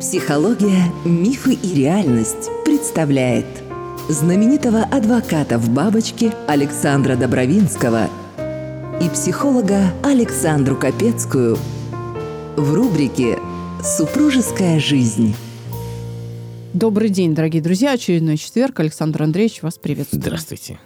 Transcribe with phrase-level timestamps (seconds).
[0.00, 3.46] Психология, мифы и реальность представляет
[4.08, 8.08] знаменитого адвоката в бабочке Александра Добровинского
[9.00, 11.56] и психолога Александру Капецкую
[12.56, 13.38] в рубрике
[13.82, 15.34] «Супружеская жизнь».
[16.72, 17.92] Добрый день, дорогие друзья.
[17.92, 18.80] Очередной четверг.
[18.80, 20.22] Александр Андреевич вас приветствует.
[20.22, 20.78] Здравствуйте.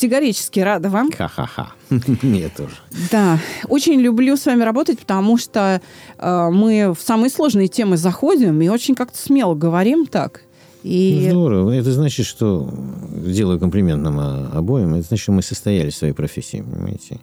[0.00, 1.12] Категорически рада вам.
[1.12, 1.72] Ха-ха-ха.
[2.22, 2.72] Мне тоже.
[3.12, 3.38] Да,
[3.68, 5.82] очень люблю с вами работать, потому что
[6.16, 10.44] э, мы в самые сложные темы заходим и очень как-то смело говорим так.
[10.84, 11.26] И...
[11.28, 11.72] Здорово.
[11.72, 12.72] Это значит, что,
[13.14, 14.18] делаю комплимент нам
[14.56, 17.20] обоим, это значит, что мы состоялись в своей профессии, понимаете?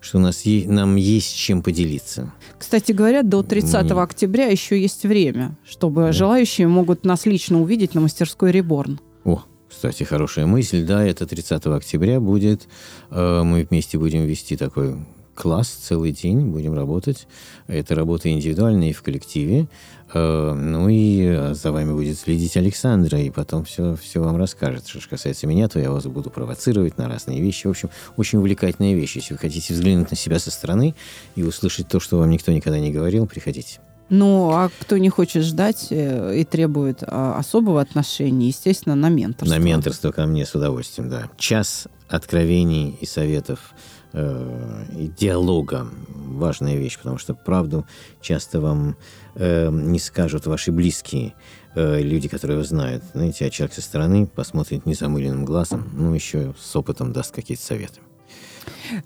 [0.00, 2.32] Что у нас е- нам есть чем поделиться.
[2.58, 6.12] Кстати говоря, до 30 Мы- октября еще есть время, чтобы Да.
[6.12, 8.98] желающие могут нас лично увидеть на мастерской Реборн.
[9.24, 9.42] О,
[9.74, 10.84] кстати, хорошая мысль.
[10.84, 12.68] Да, это 30 октября будет.
[13.10, 14.96] Э, Мы вместе будем вести такой
[15.34, 17.26] класс целый день, будем работать.
[17.66, 19.66] Это работа индивидуальная и в коллективе.
[20.14, 24.86] Э, Ну и э, за вами будет следить Александра, и потом все, все вам расскажет.
[24.86, 27.66] Что же касается меня, то я вас буду провоцировать на разные вещи.
[27.66, 29.16] В общем, очень увлекательная вещь.
[29.16, 30.94] Если вы хотите взглянуть на себя со стороны
[31.34, 33.80] и услышать то, что вам никто никогда не говорил, приходите.
[34.10, 39.56] Ну, а кто не хочет ждать э, и требует а, особого отношения, естественно, на менторство.
[39.56, 41.30] На менторство ко мне с удовольствием, да.
[41.38, 43.74] Час откровений и советов
[44.12, 47.86] э, и диалога важная вещь, потому что правду
[48.20, 48.96] часто вам
[49.34, 51.34] э, не скажут ваши близкие
[51.74, 53.04] э, люди, которые вас знают.
[53.14, 58.00] Знаете, а человек со стороны посмотрит незамыленным глазом, ну, еще с опытом даст какие-то советы.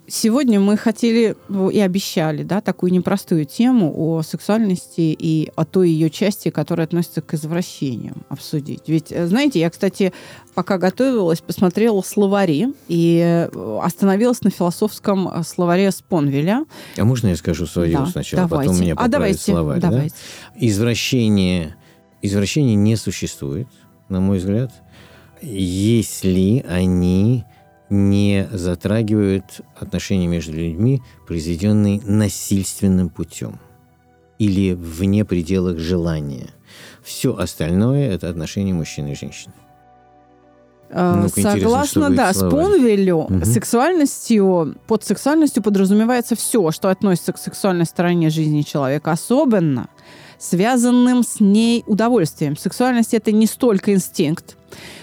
[0.06, 5.90] Сегодня мы хотели ну, и обещали да, такую непростую тему о сексуальности и о той
[5.90, 8.82] ее части, которая относится к извращениям, обсудить.
[8.86, 10.12] Ведь, э, знаете, я, кстати,
[10.54, 16.64] пока готовилась, посмотрела словари и э, остановилась на философском э, словаре Спонвеля.
[16.96, 18.68] А можно я скажу свое Да, сначала, давайте.
[18.68, 19.90] потом меня А поправит давайте, словарь, да?
[19.90, 20.16] давайте.
[20.56, 21.76] Извращение,
[22.22, 23.68] извращение не существует,
[24.08, 24.72] на мой взгляд,
[25.40, 27.44] если они
[27.90, 33.58] не затрагивают отношения между людьми, произведенные насильственным путем
[34.38, 36.48] или вне пределах желания.
[37.02, 39.54] Все остальное– это отношения мужчины и женщины.
[40.90, 42.66] Что Согласно, будет да, словаре.
[42.66, 43.44] Спонвелю, Мгм.
[43.44, 49.88] сексуальностью, под сексуальностью подразумевается все, что относится к сексуальной стороне жизни человека, особенно
[50.38, 52.56] связанным с ней удовольствием.
[52.56, 54.56] Сексуальность это не столько инстинкт,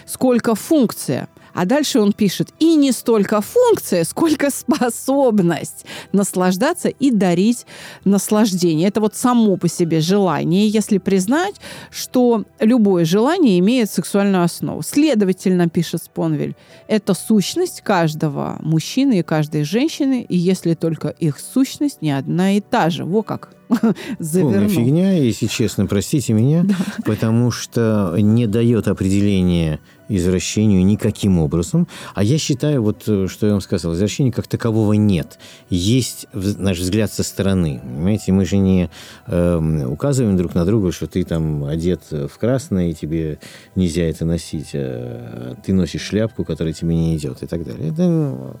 [0.06, 1.28] сколько функция.
[1.56, 7.66] А дальше он пишет, и не столько функция, сколько способность наслаждаться и дарить
[8.04, 8.88] наслаждение.
[8.88, 11.54] Это вот само по себе желание, если признать,
[11.90, 14.82] что любое желание имеет сексуальную основу.
[14.82, 16.54] Следовательно, пишет Спонвель,
[16.88, 22.60] это сущность каждого мужчины и каждой женщины, и если только их сущность не одна и
[22.60, 23.04] та же.
[23.04, 24.68] Во как Полная завернул.
[24.68, 26.64] фигня, если честно, простите меня,
[27.04, 31.88] потому что не дает определения извращению никаким образом.
[32.14, 35.38] А я считаю, вот э, что я вам сказал, извращения как такового нет.
[35.70, 37.80] Есть наш взгляд со стороны.
[37.82, 38.90] Понимаете, мы же не
[39.26, 43.38] эм, указываем друг на друга, что ты там одет в красное, и тебе
[43.74, 44.70] нельзя это носить.
[44.74, 47.90] а ты носишь шляпку, которая тебе не идет и так далее.
[47.90, 48.56] Это ну,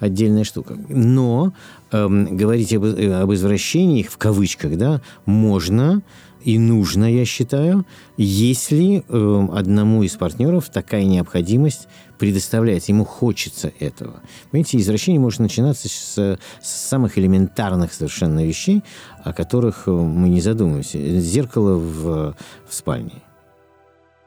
[0.00, 0.76] отдельная штука.
[0.88, 1.52] Но
[1.90, 6.02] эм, говорить об, э, об извращениях, в кавычках, да, можно
[6.44, 7.86] и нужно, я считаю,
[8.18, 11.88] если эм, одному из партнеров такая необходимость
[12.18, 14.20] предоставляется, ему хочется этого.
[14.50, 18.84] Понимаете, извращение может начинаться с, с самых элементарных совершенно вещей,
[19.22, 20.98] о которых э, мы не задумываемся.
[21.18, 22.36] Зеркало в,
[22.68, 23.22] в спальне,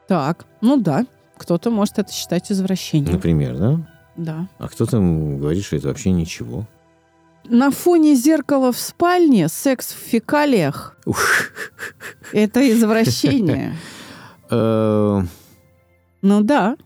[0.08, 3.12] Так, ну да, кто-то может это считать извращением.
[3.12, 3.80] например, да?
[4.16, 4.48] Да.
[4.58, 6.66] А кто-то говорит, что это вообще ничего.
[7.44, 10.96] На фоне зеркала в спальне секс в фекалиях
[12.32, 13.74] это извращение.
[14.50, 15.22] Э,
[16.22, 16.76] Ну да.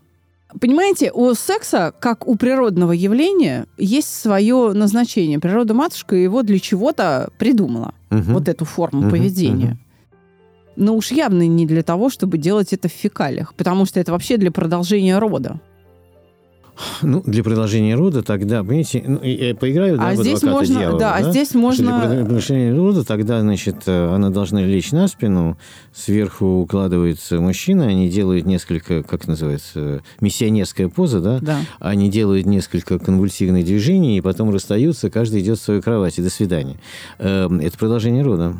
[0.59, 5.39] Понимаете, у секса, как у природного явления, есть свое назначение.
[5.39, 9.77] Природа-матушка его для чего-то придумала, вот эту форму поведения.
[10.75, 14.35] Но уж явно не для того, чтобы делать это в фекалиях, потому что это вообще
[14.37, 15.59] для продолжения рода.
[17.01, 20.79] Ну, для продолжения рода тогда, понимаете, ну, и- и поиграю, да, а в здесь можно,
[20.79, 24.91] дьявола, да, а здесь Что Для можно, продолжения рода тогда, значит, э, она должна лечь
[24.91, 25.57] на спину,
[25.93, 31.39] сверху укладывается мужчина, они делают несколько, как называется, миссионерская поза, да?
[31.41, 31.59] да.
[31.79, 36.29] Они делают несколько конвульсивных движений, и потом расстаются, каждый идет в свою кровать, и до
[36.29, 36.77] свидания.
[37.19, 38.55] Эм, Это продолжение рода.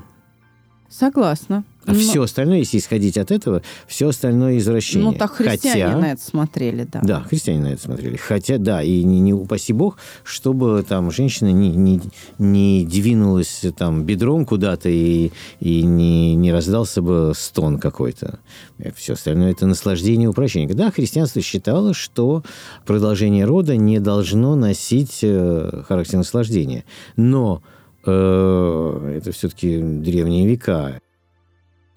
[0.93, 1.63] Согласна.
[1.85, 5.09] А Ну, все остальное, если исходить от этого, все остальное извращение.
[5.09, 7.01] Ну, так христиане Хотя- на это смотрели, да.
[7.03, 8.15] Да, христиане на это смотрели.
[8.15, 11.99] Хотя, да, и не, не упаси бог, чтобы там женщина не, не,
[12.37, 18.39] не двинулась там бедром куда-то и, и не, не раздался бы стон какой-то.
[18.95, 20.73] Все остальное это наслаждение упрощения.
[20.75, 22.43] Да, христианство считало, что
[22.85, 26.85] продолжение рода не должно носить э, характер наслаждения.
[27.17, 27.63] Но
[28.11, 30.99] это все-таки древние века.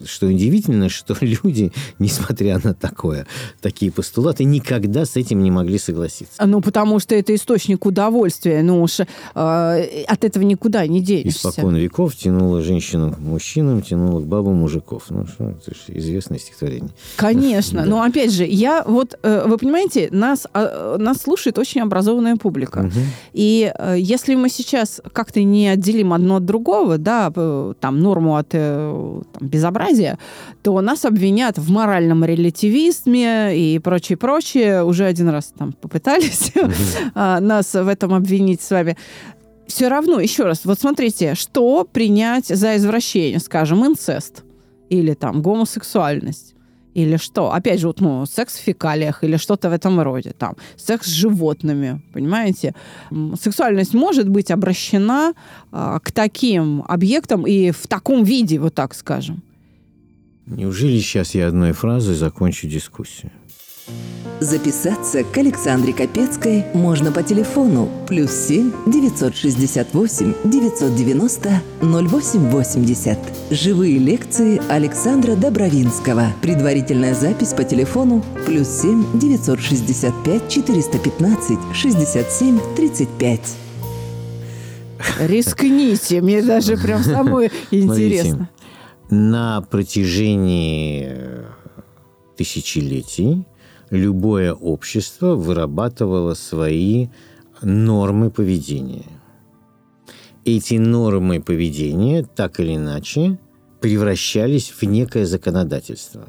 [0.03, 3.25] Что удивительно, что люди, несмотря на такое,
[3.61, 6.45] такие постулаты, никогда с этим не могли согласиться.
[6.45, 8.61] Ну, потому что это источник удовольствия.
[8.61, 11.49] Ну уж э, от этого никуда не денешься.
[11.49, 15.03] Испокон веков тянуло женщину к мужчинам, тянуло к бабам мужиков.
[15.09, 16.91] Ну, что, это же известное стихотворение.
[17.15, 17.67] Конечно.
[17.77, 17.85] Да.
[17.85, 22.89] Но опять же, я вот, э, вы понимаете, нас, э, нас слушает очень образованная публика.
[23.33, 27.31] И э, если мы сейчас как-то не отделим одно от другого, да,
[27.79, 29.86] там норму от э, там, безобразия,
[30.63, 34.83] то нас обвинят в моральном релятивизме и прочее, прочее.
[34.83, 36.51] Уже один раз там попытались
[37.15, 38.97] а, нас в этом обвинить с вами.
[39.67, 44.43] Все равно, еще раз, вот смотрите, что принять за извращение, скажем, инцест
[44.89, 46.55] или там гомосексуальность
[46.97, 47.53] или что?
[47.53, 50.31] Опять же, вот, ну, секс в фекалиях или что-то в этом роде.
[50.31, 52.73] Там, секс с животными, понимаете?
[53.39, 55.33] Сексуальность может быть обращена
[55.71, 59.43] а, к таким объектам и в таком виде, вот так скажем.
[60.47, 63.31] Неужели сейчас я одной фразой закончу дискуссию?
[64.39, 73.17] Записаться к Александре Капецкой можно по телефону плюс 7 968 990 0880.
[73.51, 76.27] Живые лекции Александра Добровинского.
[76.41, 83.41] Предварительная запись по телефону плюс 7 965 415 67 35.
[85.19, 88.49] Рискните, мне даже прям самое интересно.
[89.09, 91.45] На протяжении э,
[92.35, 93.45] тысячелетий
[93.89, 97.07] любое общество вырабатывало свои
[97.61, 99.05] нормы поведения.
[100.43, 103.39] Эти нормы поведения так или иначе
[103.79, 106.27] превращались в некое законодательство.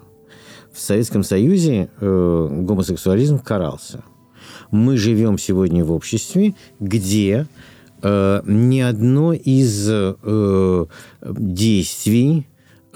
[0.73, 4.05] В Советском Союзе э, гомосексуализм карался.
[4.71, 7.49] Мы живем сегодня в обществе, где
[8.03, 10.87] э, ни одно из э,
[11.23, 12.47] действий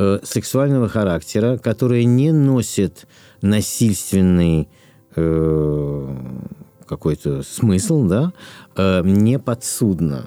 [0.03, 3.07] э, сексуального характера, которое не носит
[3.41, 4.69] насильственный
[5.15, 6.17] э,
[6.87, 8.33] какой-то смысл, да,
[8.77, 10.27] э, не подсудно.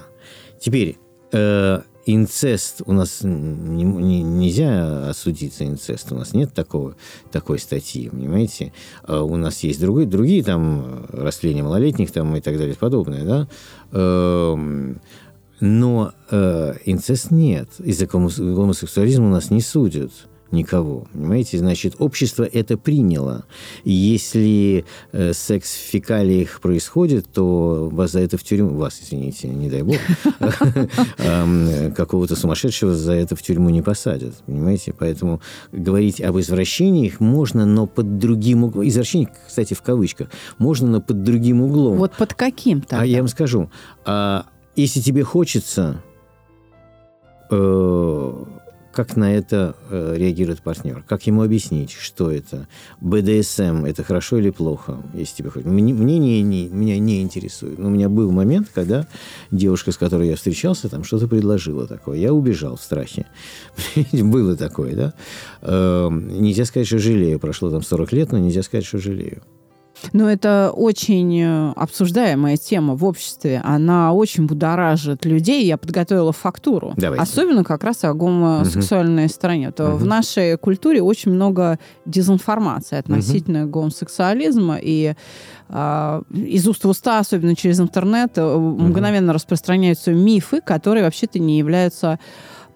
[0.60, 0.98] Теперь
[1.32, 6.96] э, инцест у нас не- не- нельзя осудить за инцест, у нас нет такого,
[7.32, 8.74] такой статьи, понимаете?
[9.04, 12.78] А у нас есть другой, другие там э, растления малолетних там и так далее и
[12.78, 13.48] подобное, да?
[13.92, 15.02] Эм,
[15.60, 17.70] но э, инцест нет.
[17.80, 20.12] Из-за гомос- гомосексуализма у нас не судят
[20.52, 21.08] никого.
[21.14, 21.58] Понимаете?
[21.60, 23.46] Значит, общество это приняло.
[23.84, 28.76] Если э, секс в фекалиях происходит, то вас за это в тюрьму...
[28.76, 29.98] Вас, извините, не дай бог.
[31.96, 34.36] Какого-то сумасшедшего за это в тюрьму не посадят.
[34.46, 34.94] Понимаете?
[34.98, 35.42] Поэтому
[35.72, 38.88] говорить об извращениях можно, но под другим углом...
[38.88, 40.30] Извращение, кстати, в кавычках.
[40.58, 41.98] Можно, но под другим углом.
[41.98, 43.00] Вот под каким-то.
[43.00, 43.70] А я вам скажу,
[44.06, 44.46] а
[44.76, 46.02] если тебе хочется,
[47.50, 48.44] э,
[48.96, 51.04] как на это э, реагирует партнер?
[51.08, 52.68] Как ему объяснить, что это?
[53.02, 55.70] БДСМ– это хорошо или плохо, если тебе хочется?
[55.70, 57.78] Мне, мне не, не- меня не интересует.
[57.78, 59.06] Но у меня был момент, когда
[59.52, 62.18] девушка, с которой я встречался, там что-то предложила такое.
[62.20, 63.26] Я убежал в страхе.
[64.14, 65.14] Было такое, да?
[65.62, 67.40] Э, нельзя сказать, что жалею.
[67.40, 69.44] Прошло там 40 лет, но нельзя сказать, что жалею.
[70.14, 73.62] Но это очень э, обсуждаемая тема в обществе.
[73.64, 75.66] Она очень будоражит людей.
[75.66, 76.94] Я подготовила фактуру.
[76.98, 77.22] Давайте.
[77.24, 79.72] Особенно как раз о гомосексуальной стороне.
[79.72, 80.10] То В Мгм.
[80.10, 84.78] нашей культуре очень много дезинформации относительно гомосексуализма.
[84.82, 85.16] И
[85.68, 91.58] а, из уст в уста, особенно через интернет, э, мгновенно распространяются мифы, которые вообще-то не
[91.58, 92.20] являются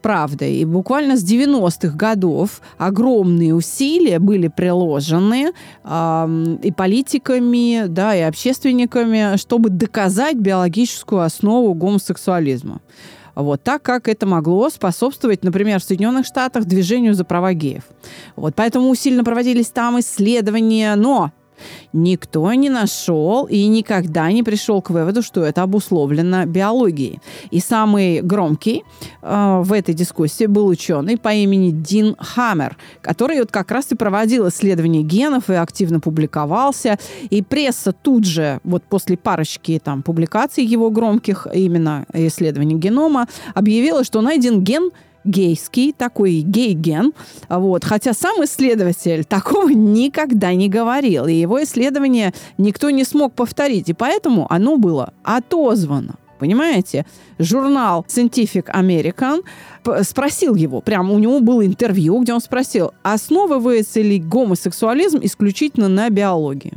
[0.02, 0.56] правдой.
[0.56, 5.52] И буквально с 90-х годов огромные усилия были приложены
[5.84, 12.82] ам, и политиками, да, и общественниками, чтобы доказать биологическую основу гомосексуализма.
[13.36, 17.84] Вот, так как это могло способствовать, например, в Соединенных Штатах движению за права геев.
[18.36, 21.32] Вот, поэтому усиленно проводились там исследования, но
[21.94, 27.20] никто не нашел и никогда не пришел к выводу, что это обусловлено биологией.
[27.52, 28.84] И самый громкий
[29.22, 33.96] э, в этой дискуссии был ученый по имени Дин Хаммер, который вот как раз и
[33.96, 36.98] проводил исследования генов и активно публиковался.
[37.30, 44.04] И пресса тут же, вот после парочки там публикаций его громких, именно исследований генома, объявила,
[44.04, 44.92] что найден ген
[45.24, 47.14] гейский, такой гей-ген.
[47.50, 47.84] Вот.
[47.84, 51.28] Хотя сам исследователь такого никогда не говорил.
[51.28, 53.90] И его исследование никто не смог повторить.
[53.90, 56.16] И поэтому оно было отозвано.
[56.40, 57.06] Понимаете?
[57.38, 59.44] Журнал Scientific American
[60.04, 66.10] спросил его, прям у него было интервью, где он спросил, основывается ли гомосексуализм исключительно на
[66.10, 66.74] биологии?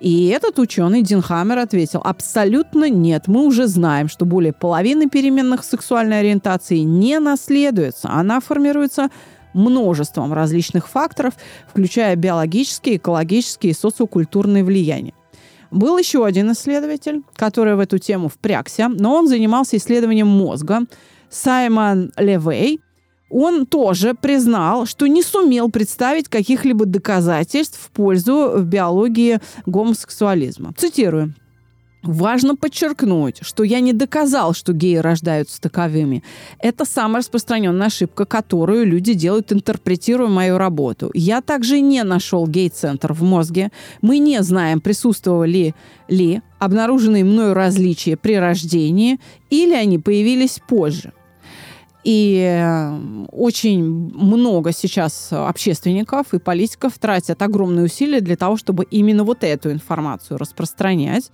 [0.00, 3.28] И этот ученый Дин Хаммер ответил, абсолютно нет.
[3.28, 8.10] Мы уже знаем, что более половины переменных сексуальной ориентации не наследуется.
[8.10, 9.08] Она формируется
[9.54, 11.34] множеством различных факторов,
[11.68, 15.14] включая биологические, экологические и социокультурные влияния.
[15.70, 20.82] Был еще один исследователь, который в эту тему впрягся, но он занимался исследованием мозга.
[21.30, 22.80] Саймон Левей–
[23.30, 30.72] он тоже признал, что не сумел представить каких-либо доказательств в пользу в биологии гомосексуализма.
[30.76, 31.34] Цитирую.
[32.04, 36.22] Важно подчеркнуть, что я не доказал, что геи рождаются таковыми.
[36.58, 41.10] Это самая распространенная ошибка, которую люди делают, интерпретируя мою работу.
[41.14, 43.72] Я также не нашел гей-центр в мозге.
[44.02, 45.74] Мы не знаем, присутствовали
[46.08, 51.14] ли обнаруженные мною различия при рождении или они появились позже.
[52.04, 59.24] И э, очень много сейчас общественников и политиков тратят огромные усилия для того, чтобы именно
[59.24, 61.30] вот эту информацию распространять.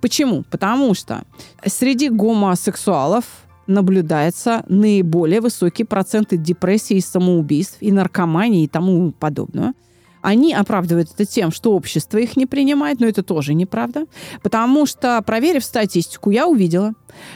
[0.00, 0.44] Почему?
[0.50, 1.24] Потому что
[1.66, 3.24] среди гомосексуалов
[3.66, 9.74] наблюдается наиболее высокие проценты депрессии и самоубийств, и наркомании и тому подобное.
[10.20, 14.06] Они оправдывают это тем, что общество их не принимает, но это тоже неправда.
[14.42, 16.92] Потому что, проверив статистику, я увидела,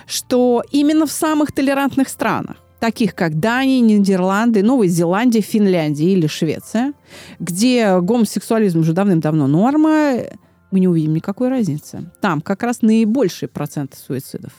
[0.06, 6.92] что именно в самых толерантных странах, таких как Дания, Нидерланды, Новая Зеландия, Финляндия или Швеция,
[7.38, 10.22] где гомосексуализм уже давным-давно норма,
[10.70, 12.10] мы не увидим никакой разницы.
[12.20, 14.52] Там как раз наибольшие проценты суицидов.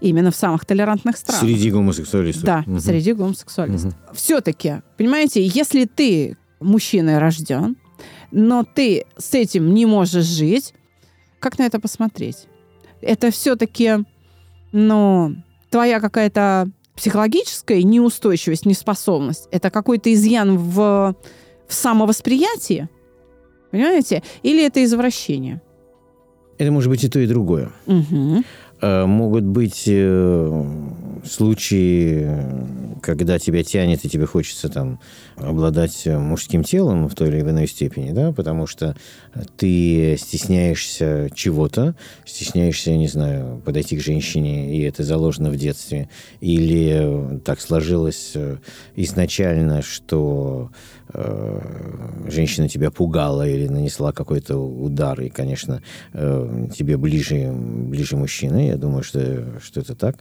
[0.00, 1.42] Именно в самых толерантных странах.
[1.42, 2.44] Среди гомосексуалистов.
[2.44, 2.80] Да, угу.
[2.80, 3.92] среди гомосексуалистов.
[3.92, 4.14] Угу.
[4.14, 7.76] Все-таки, понимаете, если ты мужчиной рожден,
[8.30, 10.74] но ты с этим не можешь жить,
[11.38, 12.46] как на это посмотреть?
[13.00, 14.04] Это все-таки,
[14.72, 15.36] ну,
[15.70, 21.14] твоя какая-то психологическая неустойчивость, неспособность– это какой-то изъян в,
[21.68, 22.88] в самовосприятии,
[23.70, 24.22] понимаете?
[24.42, 25.60] Или это извращение?
[26.58, 27.70] Это может быть и то, и другое.
[27.86, 28.42] Угу.
[28.82, 30.64] Могут быть э,
[31.24, 32.28] случаи,
[33.02, 35.00] когда тебя тянет и тебе хочется там
[35.36, 38.96] обладать мужским телом в той или иной степени, да, потому что
[39.56, 46.08] ты стесняешься чего-то, стесняешься, не знаю, подойти к женщине, и это заложено в детстве,
[46.40, 48.56] или так сложилось э,
[48.94, 50.70] изначально, что
[51.12, 51.60] э,
[52.28, 58.76] женщина тебя пугала или нанесла какой-то удар, и, конечно, э, тебе ближе, ближе мужчина, я
[58.76, 60.16] думаю, что, что это так.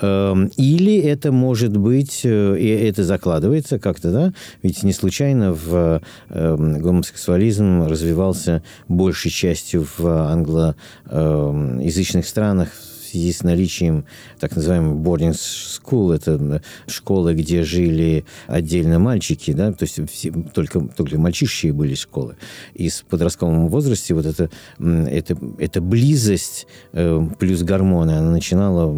[0.00, 6.00] Эм, или это может быть, и это закладывается как-то, да, ведь не случайно в
[6.30, 14.04] эм, гомосексуализм развивался большей частью в англоязычных странах в связи с наличием
[14.38, 20.80] так называемой boarding school, это школы, где жили отдельно мальчики, да, то есть все, только,
[20.80, 22.36] только мальчишки были школы.
[22.74, 28.94] И в подростковом возрасте вот это, это, эта близость э, плюс гормоны, она начинала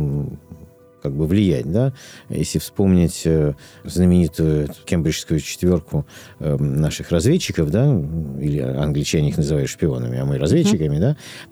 [1.02, 1.92] как бы влиять, да.
[2.28, 3.54] Если вспомнить э,
[3.84, 6.06] знаменитую кембриджскую четверку
[6.38, 7.86] э, наших разведчиков, да,
[8.40, 11.00] или англичане их называют шпионами, а мы разведчиками, mm-hmm.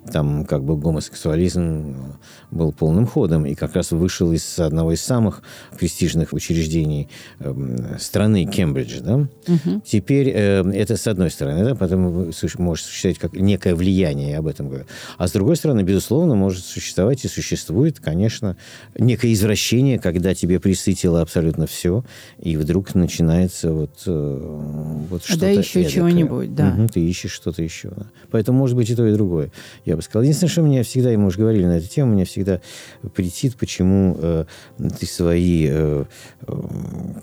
[0.05, 2.17] да, там как бы гомосексуализм
[2.51, 5.41] был полным ходом и как раз вышел из одного из самых
[5.77, 9.27] престижных учреждений э, страны Кембриджа, да.
[9.45, 9.81] Mm-hmm.
[9.85, 14.67] Теперь это с одной стороны, да, потом может существовать как некое влияние, я об этом
[14.67, 14.85] говорю.
[15.17, 18.57] А с другой стороны, безусловно, может существовать и существует, конечно,
[18.97, 22.03] некое извращение, когда тебе присытило абсолютно все,
[22.39, 26.75] и вдруг начинается вот, э, вот что-то Да еще чего-нибудь, да.
[26.77, 27.89] Угу, ты ищешь что-то еще.
[27.89, 28.05] Да.
[28.31, 29.51] Поэтому может быть и то, и другое,
[29.85, 30.23] я бы сказал.
[30.23, 32.61] Единственное, что меня всегда, и мы уже говорили на эту тему, меня всегда
[33.15, 34.45] претит, почему э,
[34.99, 36.05] ты свои э,
[36.47, 36.53] э,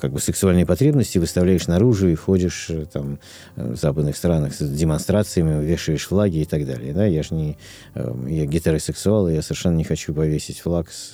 [0.01, 3.19] как бы сексуальные потребности выставляешь наружу и ходишь э, там
[3.57, 6.95] в западных странах с демонстрациями, вешаешь флаги и так далее.
[6.95, 7.05] Да?
[7.05, 7.59] Я же не
[7.95, 11.13] э, я гетеросексуал, и я совершенно не хочу повесить флаг с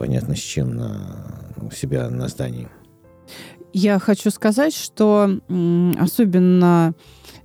[0.00, 2.68] понятно с чем, на, у себя на здании.
[3.74, 5.38] Я хочу сказать, что
[6.00, 6.94] особенно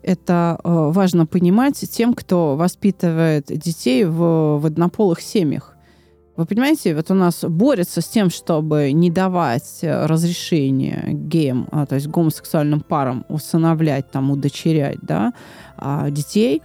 [0.02, 5.76] это э, важно понимать тем, кто воспитывает детей в, в однополых семьях.
[6.38, 11.96] Вы понимаете, вот у нас борется с тем, чтобы не давать разрешение геям, а, то
[11.96, 15.34] есть гомосексуальным парам усыновлять, там, удочерять да,
[15.78, 16.62] а, детей.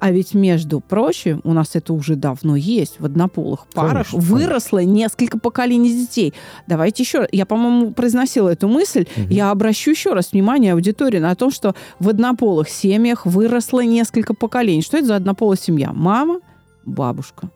[0.00, 4.10] А ведь, между прочим, у нас это уже давно есть в однополых парах.
[4.10, 6.34] Конечно, выросло несколько поколений детей.
[6.68, 7.28] Давайте еще раз.
[7.32, 9.06] Я, по-моему, произносила эту мысль.
[9.16, 9.28] Мгм.
[9.30, 14.82] Я обращу еще раз внимание аудитории на то, что в однополых семьях выросло несколько поколений.
[14.82, 15.92] Что это за однополая семья?
[15.92, 16.40] Мама,
[16.84, 17.50] бабушка.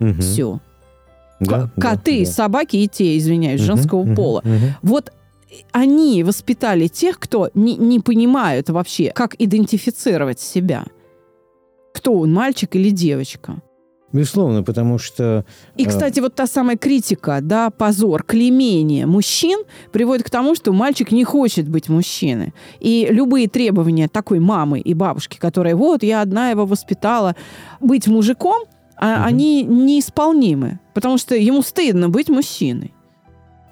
[0.00, 0.20] Мгм.
[0.20, 0.58] Все.
[1.38, 2.30] Да, Коты, да.
[2.32, 4.40] собаки и те, извиняюсь, Мгм, женского мгм, пола.
[4.44, 4.74] мгм.
[4.82, 5.12] Вот
[5.72, 10.84] они воспитали тех, кто не, не понимают вообще, как идентифицировать себя.
[12.06, 13.56] Кто он, мальчик или девочка.
[14.12, 15.44] Безусловно, потому что
[15.76, 15.88] И, А.
[15.88, 21.24] кстати, вот та самая критика, да, позор, клеймение мужчин приводит к тому, что мальчик не
[21.24, 22.54] хочет быть мужчиной.
[22.78, 27.34] И любые требования такой мамы и бабушки, которая вот, я одна его воспитала,
[27.80, 28.62] быть мужиком,
[29.00, 29.24] Мгм.
[29.26, 30.78] они неисполнимы.
[30.94, 32.92] Потому что ему стыдно быть мужчиной.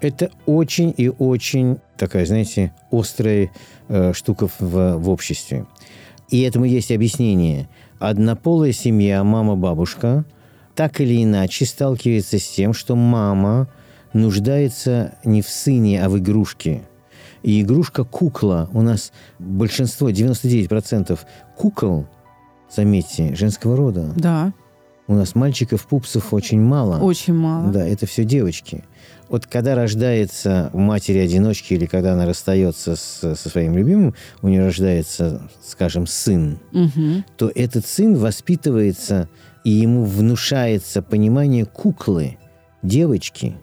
[0.01, 3.49] это очень и очень такая, знаете, острая
[3.87, 5.65] э, штука в, в обществе.
[6.29, 7.67] И этому есть объяснение.
[7.99, 10.25] Однополая семья, мама-бабушка,
[10.75, 13.67] так или иначе сталкивается с тем, что мама
[14.13, 16.81] нуждается не в сыне, а в игрушке.
[17.43, 18.69] И игрушка кукла.
[18.73, 21.17] У нас большинство, 99%
[21.55, 22.07] кукол,
[22.69, 24.11] заметьте, женского рода.
[24.15, 24.53] Да,
[25.07, 26.97] У нас мальчиков, пупсов очень мало.
[27.03, 27.71] очень мало.
[27.71, 28.83] Да, это все девочки.
[29.29, 34.65] Вот когда рождается у матери-одиночки или когда она расстается с- со своим любимым, у нее
[34.65, 37.23] рождается, скажем, сын, Мгм.
[37.37, 39.29] то этот сын воспитывается,
[39.63, 42.37] и ему внушается понимание куклы,
[42.83, 43.55] девочки.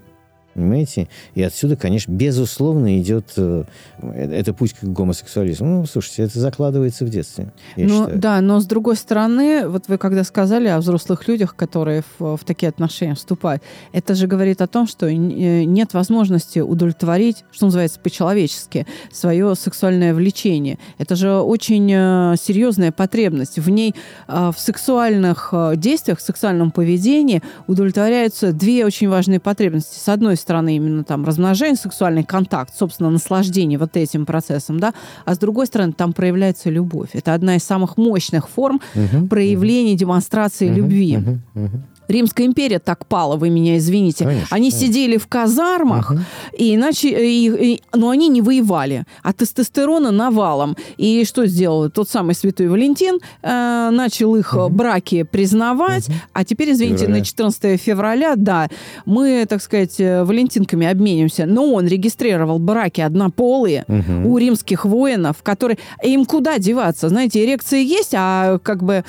[0.55, 1.09] Понимаете?
[1.35, 3.65] И отсюда, конечно, безусловно идет э,
[4.01, 5.67] это путь к гомосексуализму.
[5.67, 8.19] Ну, слушайте, это закладывается в детстве, Ну считаю.
[8.19, 12.45] да, но с другой стороны, вот вы когда сказали о взрослых людях, которые в, в
[12.45, 17.99] такие отношения вступают, это же говорит о том, что э, нет возможности удовлетворить, что называется,
[18.01, 20.79] по-человечески, свое сексуальное влечение.
[20.99, 23.59] Это же очень э, серьезная потребность.
[23.59, 23.95] В ней,
[24.29, 29.99] э, в сексуальных э, действиях, в сексуальном поведении удовлетворяются две очень важные потребности.
[29.99, 34.93] С одной стороны, именно там размножение, сексуальный контакт, собственно, наслаждение вот этим процессом, да,
[35.25, 37.11] а с другой стороны, там проявляется любовь.
[37.15, 41.17] Это одна из самых мощных форм Мгм, проявления, демонстрации мгм, любви.
[41.17, 41.83] мгм, мгм.
[42.09, 44.25] Римская империя так пала, вы меня извините.
[44.25, 44.87] Конечно, они конечно.
[44.89, 46.25] сидели в казармах, Мгм.
[46.59, 50.77] и иначе, и- и- но они не воевали, а тестостерона навалом.
[50.97, 53.19] И что сделал тот самый святой Валентин?
[53.43, 57.19] Э, начал их э, браки признавать, а теперь, извините, Февраля.
[57.21, 58.69] на 14 февраля, да,
[59.07, 61.47] мы, так сказать, э, валентинками обменимся.
[61.47, 64.27] Но он регистрировал браки однополые Мгм.
[64.27, 65.79] у римских воинов, которые...
[66.03, 67.09] Им куда деваться?
[67.09, 69.05] Знаете, эрекция есть, а как бы...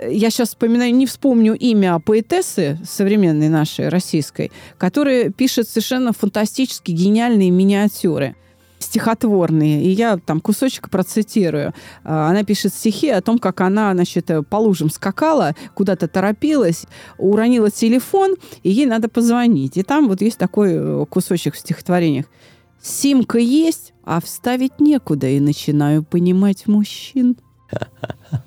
[0.00, 7.50] Я сейчас вспоминаю, не вспомню имя поэтессы современной нашей, российской, которая пишет совершенно фантастически гениальные
[7.50, 8.34] миниатюры
[8.80, 11.72] стихотворные, и я там кусочек процитирую.
[12.04, 16.84] А, Она пишет стихи о том, как она, значит, по лужам скакала, куда-то торопилась,
[17.16, 19.76] уронила телефон, и ей надо позвонить.
[19.76, 22.26] И там вот есть такой э, кусочек в стихотворениях.
[22.82, 27.36] Симка есть, а вставить некуда, и начинаю понимать мужчин.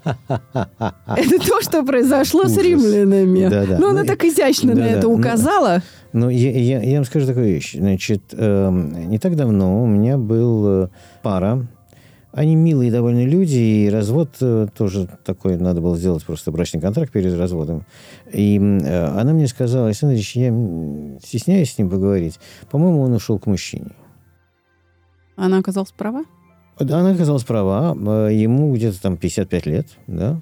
[0.05, 3.47] Это то, что произошло с римлянами.
[3.47, 3.77] Да-да.
[3.79, 5.81] Ну, она Ну, так изящно на это Ну, указала.
[6.13, 7.75] Ну, я, я- я вам скажу такую вещь.
[7.77, 10.87] Значит, эм, не так давно у меня был э,
[11.23, 11.67] пара.
[12.31, 17.11] Они милые довольно люди, и развод э, тоже такой, надо было сделать просто брачный контракт
[17.11, 17.83] перед разводом.
[18.31, 20.53] И э, она мне сказала, Александр Ильич, я
[21.23, 22.39] стесняюсь с ним поговорить.
[22.69, 23.91] По-моему, он ушел к мужчине.
[25.35, 26.23] Она оказалась права?
[26.79, 27.95] Да, Она оказалась права.
[27.95, 30.41] Э, Ему где-то там 55 лет, да.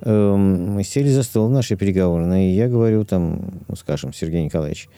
[0.00, 4.44] Эм, Мы сели за стол в нашей переговорной, и я говорю там, ну, скажем, Сергей
[4.44, 4.88] Николаевич,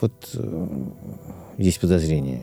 [0.00, 0.68] вот э,
[1.58, 2.42] есть подозрение.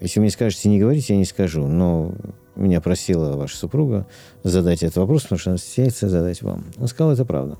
[0.00, 1.66] Если вы мне скажете не говорить, я не скажу.
[1.66, 2.14] Но
[2.54, 4.06] меня просила ваша супруга
[4.42, 6.66] задать этот вопрос, потому что она стесняется задать вам.
[6.78, 7.58] Он сказал, это правда.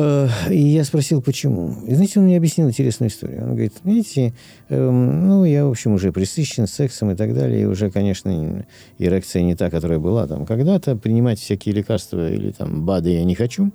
[0.00, 1.74] Э, И я спросил, почему.
[1.86, 3.42] И, знаете, он мне объяснил интересную историю.
[3.42, 4.32] Он говорит, видите,
[4.68, 8.64] эм, ну, я, в общем, уже присыщен сексом и так далее, и уже, конечно,
[8.98, 10.94] эрекция не та, которая была там когда-то.
[10.96, 13.70] Принимать всякие лекарства или там БАДы я не хочу.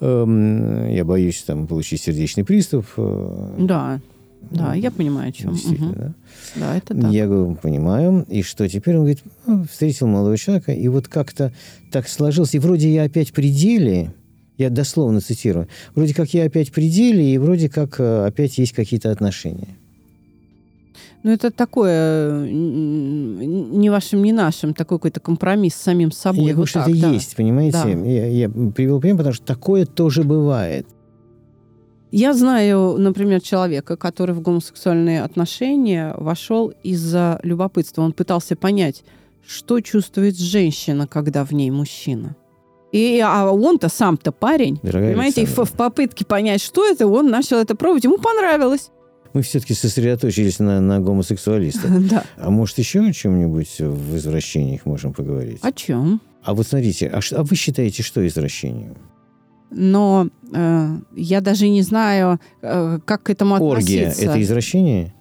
[0.00, 2.86] Эм, Я боюсь там получить сердечный приступ.
[2.96, 4.00] э, Да.
[4.50, 5.52] Да, я понимаю, о чем.
[5.54, 5.98] Действительно, Мгм.
[5.98, 6.14] да.
[6.56, 7.10] Да, это так.
[7.12, 8.24] Я говорю, понимаю.
[8.28, 8.94] И что теперь?
[8.94, 11.52] Он говорит, «Ну, встретил молодого человека, и вот как-то
[11.90, 12.54] так сложилось.
[12.54, 14.12] И вроде я опять при деле,
[14.58, 18.72] я дословно цитирую, вроде как я опять при деле, и вроде как э, опять есть
[18.72, 19.76] какие-то отношения.
[21.22, 26.44] Ну, это такое, м, не вашим, не нашим, такой какой-то компромисс с самим собой.
[26.44, 27.10] я говорю, Вот что так, это да.
[27.10, 27.78] есть, понимаете?
[27.82, 27.88] Да.
[27.88, 30.86] Я, я привел пример, потому что такое тоже бывает.
[32.12, 38.02] Я знаю, например, человека, который в гомосексуальные отношения вошел из-за любопытства.
[38.02, 39.02] Он пытался понять,
[39.46, 42.36] что чувствует женщина, когда в ней мужчина.
[42.96, 44.80] И, а он-то сам-то парень.
[44.82, 48.04] Дорогая понимаете, в, в попытке понять, что это, он начал это пробовать.
[48.04, 48.90] Ему понравилось.
[49.34, 51.90] Мы все-таки сосредоточились на, на гомосексуалистах.
[52.10, 52.24] Да.
[52.38, 55.58] А может, еще о чем-нибудь в извращениях можем поговорить?
[55.60, 56.22] О чем?
[56.42, 58.96] А вот смотрите, а, а вы считаете, что извращением?
[59.70, 64.30] Но э, я даже не знаю, э, как к этому Оргия– относиться.
[64.30, 65.14] это извращение?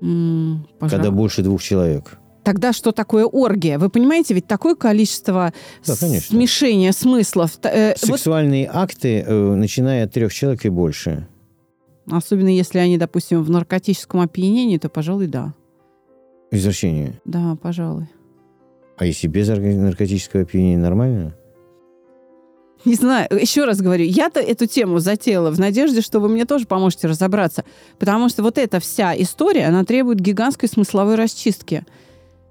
[0.00, 1.16] М, Когда пожалуй.
[1.16, 2.18] больше двух человек?
[2.46, 3.76] Тогда что такое оргия?
[3.76, 5.52] Вы понимаете, ведь такое количество
[5.84, 6.36] Да, конечно.
[6.36, 7.58] смешения смыслов.
[7.64, 11.26] Э, вот Сексуальные акты, э, начиная от трех человек и больше.
[12.08, 15.54] особенно если они, допустим, в наркотическом опьянении, то, пожалуй, да.
[16.52, 17.20] Извращение.
[17.24, 18.06] Да, пожалуй.
[18.96, 21.34] А если без наркотического опьянения нормально?
[22.84, 26.66] Не знаю, еще раз говорю, я-то эту тему затеяла в надежде, что вы мне тоже
[26.66, 27.64] поможете разобраться.
[27.98, 31.84] Потому что вот эта вся история, она требует гигантской смысловой расчистки.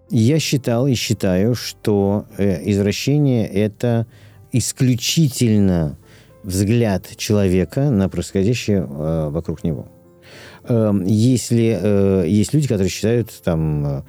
[0.09, 4.05] Я считал и считаю, что э, извращение– это
[4.51, 5.97] исключительно
[6.43, 9.87] взгляд человека на происходящее э, вокруг него.
[10.67, 14.05] Эм, если э, есть люди, которые считают там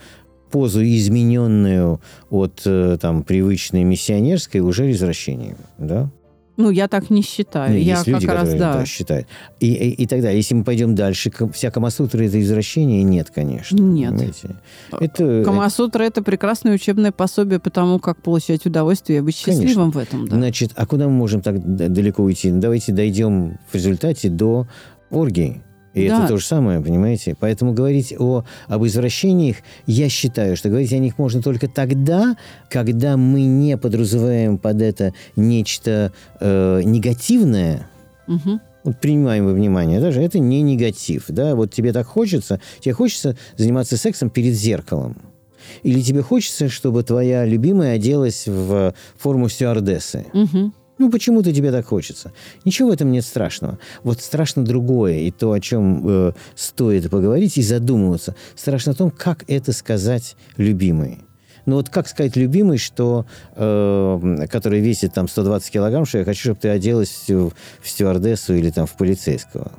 [0.50, 2.66] позу измененную от
[3.00, 6.08] там привычной миссионерской уже извращением, да?
[6.56, 7.72] Ну, я так не считаю.
[7.72, 8.74] Ну, я есть люди, как раз, да.
[8.74, 9.26] так считают.
[9.60, 10.36] И, и, и далее.
[10.36, 13.02] Если мы пойдем дальше, вся Камасутра– это извращение?
[13.02, 13.76] Нет, конечно.
[13.76, 14.12] Нет.
[14.12, 14.56] понимаете?
[14.98, 19.66] Это, Камасутра– это прекрасное учебное пособие по тому, как получать удовольствие и быть Конечно.
[19.66, 20.26] счастливым в этом.
[20.28, 20.36] Да.
[20.36, 22.50] Значит, а куда мы можем так далеко уйти?
[22.50, 24.66] Ну, давайте дойдем в результате до
[25.10, 25.62] оргии.
[25.96, 26.18] И Да.
[26.18, 27.34] это то же самое, понимаете?
[27.40, 29.56] Поэтому говорить о, об извращениях,
[29.86, 32.36] я считаю, что говорить о них можно только тогда,
[32.68, 37.88] когда мы не подразумеваем под это нечто э, негативное,
[38.26, 38.60] Мгм.
[38.84, 43.34] вот принимаем во внимание, даже это не негатив, да, вот тебе так хочется, тебе хочется
[43.56, 45.16] заниматься сексом перед зеркалом,
[45.82, 50.26] или тебе хочется, чтобы твоя любимая оделась в форму стюардессы.
[50.34, 50.74] Мгм.
[50.98, 52.32] Ну, почему-то тебе так хочется.
[52.64, 53.78] Ничего в этом нет страшного.
[54.02, 58.34] Вот страшно другое, и то, о чем э, стоит поговорить и задумываться.
[58.54, 61.18] Страшно о том, как это сказать любимой.
[61.66, 66.40] Ну вот как сказать любимой, что, э, который весит там 120 килограмм, что я хочу,
[66.40, 69.72] чтобы ты оделась в, в стюардессу или там в полицейского.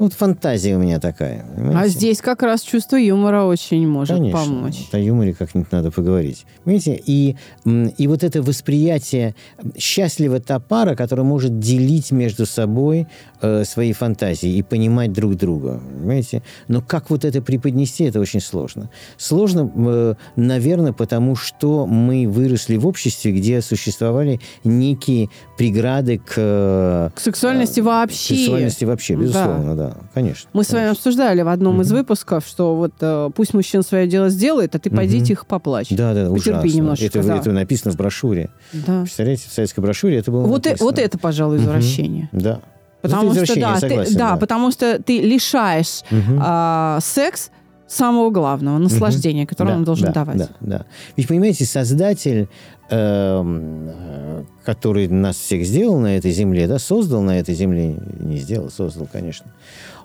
[0.00, 1.42] Вот фантазия у меня такая.
[1.42, 1.90] А понимаете?
[1.90, 4.40] здесь как раз чувство юмора очень может Конечно.
[4.40, 4.88] помочь.
[4.92, 6.46] О юморе как-нибудь надо поговорить.
[6.64, 6.98] Понимаете?
[7.04, 7.36] И,
[7.66, 9.34] и вот это восприятие
[9.76, 13.08] счастлива та пара, которая может делить между собой
[13.42, 15.80] э, свои фантазии и понимать друг друга.
[15.98, 16.42] Понимаете?
[16.68, 18.90] Но как вот это преподнести, это очень сложно.
[19.16, 27.10] Сложно, э, наверное, потому что мы выросли в обществе, где существовали некие преграды к, э,
[27.14, 28.34] К сексуальности к вообще.
[28.34, 29.22] сексуальности вообще, Да.
[29.22, 30.48] безусловно, да, конечно.
[30.52, 30.98] Мы с вами конечно.
[30.98, 34.90] обсуждали в одном из выпусков, что вот э, пусть мужчина свое дело сделает, а ты
[34.90, 35.24] пойди Мгм.
[35.26, 35.88] тихо поплачь.
[35.90, 36.76] Да, да, Потерпи ужасно.
[36.76, 37.36] немножечко, это, да.
[37.36, 38.50] это написано в брошюре.
[38.72, 39.00] Да.
[39.02, 40.90] Представляете, в советской брошюре это было Вот, э- написано.
[40.90, 42.28] вот это, пожалуй, извращение.
[42.32, 42.60] Да.
[43.02, 46.38] Потому Это что, да, согласен, ты, да, потому что ты лишаешь Мгм.
[46.42, 47.50] а, секс
[47.88, 50.36] самого главного, наслаждения, которое Да, он должен да, давать.
[50.36, 50.86] Да, да.
[51.16, 52.48] Ведь, понимаете, Создатель,
[52.88, 58.70] э, который нас всех сделал на этой земле, да, создал на этой земле, не сделал,
[58.70, 59.46] создал, конечно,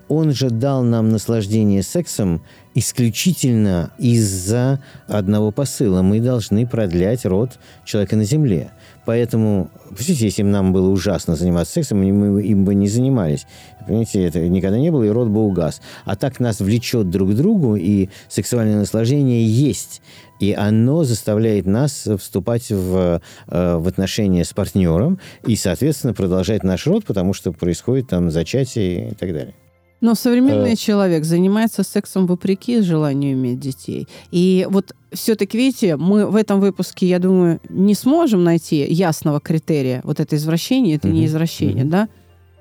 [0.07, 2.43] он же дал нам наслаждение сексом
[2.75, 6.01] исключительно из-за одного посыла.
[6.01, 7.51] Мы должны продлять род
[7.85, 8.71] человека на земле.
[9.05, 13.45] Поэтому, представьте, если бы нам было ужасно заниматься сексом, мы- им бы не занимались.
[13.85, 15.81] Понимаете, это никогда не было, и род бы угас.
[16.05, 20.01] А так нас влечет друг к другу, и сексуальное наслаждение есть.
[20.39, 26.87] И оно заставляет нас вступать в, э, в отношения с партнером и, соответственно, продолжать наш
[26.87, 29.53] род, потому что происходит там зачатие и так далее.
[30.01, 30.75] Но современный Э.
[30.75, 34.07] человек занимается сексом вопреки желанию иметь детей.
[34.31, 40.01] И вот все-таки, видите, мы в этом выпуске, я думаю, не сможем найти ясного критерия.
[40.03, 41.25] Вот это извращение, это не Мгм.
[41.27, 41.89] извращение, Мгм.
[41.89, 42.09] да?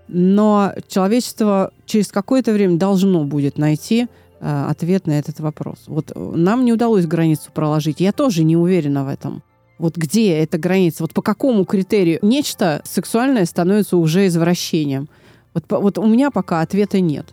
[0.09, 4.07] Но человечество через какое-то время должно будет найти
[4.41, 5.85] э, ответ на этот вопрос.
[5.87, 8.01] Вот э, нам не удалось границу проложить.
[8.01, 9.43] Я тоже не уверена в этом.
[9.79, 11.03] Вот где эта граница?
[11.03, 15.09] Вот по какому критерию нечто сексуальное становится уже извращением?
[15.55, 17.33] Вот, вот у меня пока ответа нет.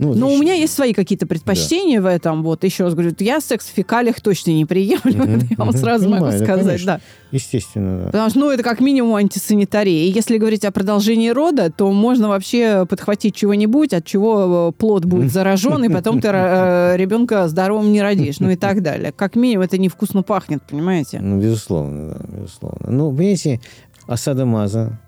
[0.00, 2.42] Ну, Но у меня есть свои какие-то предпочтения в этом.
[2.42, 5.24] Вот еще раз говорю, я секс в фекалиях точно не приемлю.
[5.36, 6.66] Это я вам сразу могу Понимаю, да, сказать.
[6.66, 6.86] конечно.
[6.86, 7.00] Да.
[7.32, 8.06] Естественно, да.
[8.06, 10.06] Потому что, ну, это как минимум антисанитария.
[10.06, 15.04] И если говорить о продолжении рода, то можно вообще подхватить чего-нибудь, от чего э, плод
[15.04, 19.12] будет заражен, и потом ты э, ребенка здоровым не родишь, ну и так далее.
[19.12, 21.20] Как минимум это невкусно пахнет, понимаете?
[21.20, 22.90] Ну, безусловно, да, безусловно.
[22.90, 23.60] Ну, понимаете,
[24.06, 24.98] осада Маза,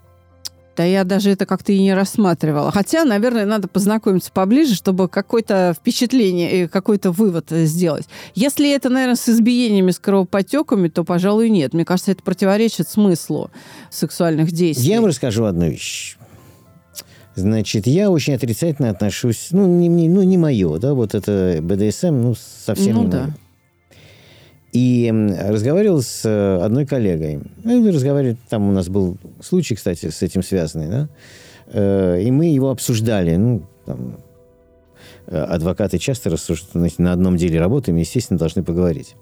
[0.76, 2.70] Да я даже это как-то и не рассматривала.
[2.70, 8.06] Хотя, наверное, надо познакомиться поближе, чтобы какое-то впечатление, какой-то вывод сделать.
[8.34, 11.74] Если это, наверное, с избиениями, с кровопотеками, то, пожалуй, нет.
[11.74, 13.50] Мне кажется, это противоречит смыслу
[13.90, 14.88] сексуальных действий.
[14.88, 16.16] Я вам расскажу одну вещь.
[17.34, 22.08] Значит, я очень отрицательно отношусь, ну, не, не, ну, не мое, да, вот это БДСМ,
[22.08, 23.30] ну, совсем ну, не да.
[24.72, 27.40] И разговаривал с э, одной коллегой.
[27.62, 31.08] Ну, разговаривали, там у нас был случай, кстати, с этим связанный, да.
[31.66, 33.36] Э, и мы его обсуждали.
[33.36, 34.16] Ну, там,
[35.26, 39.14] э, адвокаты часто рассуждают, на одном деле работаем, естественно, должны поговорить.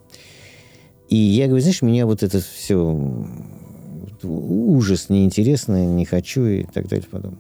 [1.09, 2.77] И я говорю, знаешь, меня вот это все
[4.23, 7.07] ужас, неинтересно, не хочу и так далее.
[7.11, 7.39] Потом.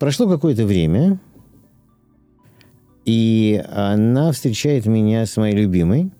[0.00, 1.20] Прошло какое-то время,
[3.04, 6.10] и она встречает меня с моей любимой,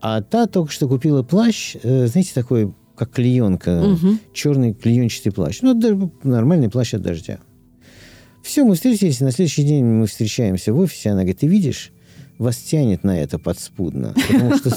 [0.00, 4.18] а та только что купила плащ, э, знаете, такой, как клеенка, Мгм.
[4.32, 5.60] черный клеенчатый плащ.
[5.62, 5.74] Ну,
[6.22, 7.38] нормальный плащ от дождя.
[8.42, 11.92] Все, мы встретились, на следующий день мы встречаемся в офисе, она говорит, ты видишь,
[12.44, 14.14] вас тянет на это подспудно.
[14.28, 14.70] Потому что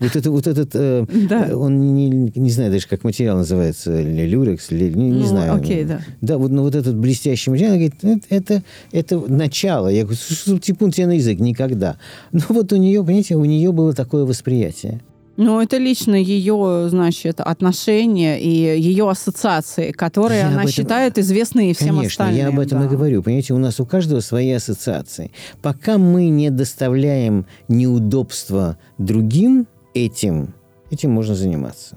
[0.00, 1.56] вот это- вот этот, э, Да.
[1.56, 5.54] он не, не знаю даже, как материал называется, ли- люрекс, ли- не, не Ну, знаю.
[5.54, 6.00] окей, да.
[6.20, 9.88] Да, вот, ну, вот этот блестящий материал, говорит, «Это- это, это начало.
[9.88, 11.96] Я говорю, что типун тебе на язык, никогда.
[12.32, 15.00] Ну, вот у нее, понимаете, у нее было такое восприятие.
[15.36, 21.72] Ну, это лично ее, значит, отношения и ее ассоциации, которые Я она этом- считает известные
[21.74, 22.36] всем Конечно, остальным.
[22.42, 22.84] я об этом да.
[22.84, 23.22] и говорю.
[23.22, 25.30] Понимаете, у нас у каждого свои ассоциации.
[25.62, 30.54] Пока мы не доставляем неудобства другим этим,
[30.90, 31.96] этим можно заниматься.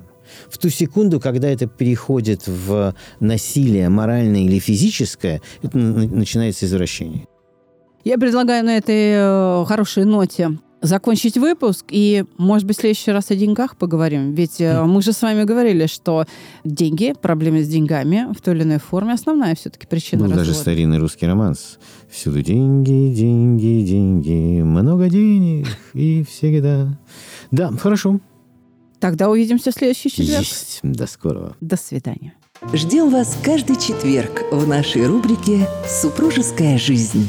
[0.49, 7.27] В ту секунду, когда это переходит в насилие моральное или физическое, это начинается извращение.
[8.03, 13.31] Я предлагаю на этой э, хорошей ноте закончить выпуск и, может быть, в следующий раз
[13.31, 14.33] о деньгах поговорим.
[14.35, 16.25] Ведь э, мы же с вами говорили, что
[16.63, 20.59] деньги, проблемы с деньгами в той или иной форме основная все-таки причина Ну, даже развода.
[20.59, 21.79] старинный русский романс.
[22.09, 26.99] Всюду деньги, деньги, деньги, много денег и всегда.
[27.51, 28.19] Да, хорошо.
[28.99, 30.39] Тогда увидимся в следующий четверг.
[30.39, 30.79] Есть.
[30.83, 31.55] До скорого.
[31.61, 32.33] До свидания.
[32.73, 35.67] Ждем вас каждый четверг в нашей рубрике
[36.01, 37.27] «Супружеская жизнь».